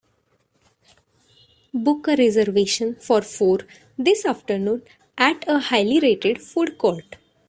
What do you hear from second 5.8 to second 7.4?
rated food court